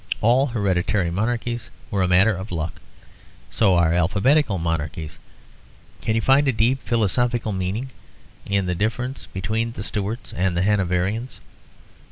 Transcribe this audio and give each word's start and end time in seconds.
All 0.19 0.47
hereditary 0.47 1.11
monarchies 1.11 1.69
were 1.91 2.01
a 2.01 2.07
matter 2.07 2.33
of 2.33 2.51
luck: 2.51 2.81
so 3.51 3.75
are 3.75 3.93
alphabetical 3.93 4.57
monarchies. 4.57 5.19
Can 6.01 6.15
you 6.15 6.21
find 6.21 6.47
a 6.47 6.51
deep 6.51 6.81
philosophical 6.83 7.51
meaning 7.51 7.91
in 8.43 8.65
the 8.65 8.73
difference 8.73 9.27
between 9.27 9.73
the 9.73 9.83
Stuarts 9.83 10.33
and 10.33 10.57
the 10.57 10.63
Hanoverians? 10.63 11.39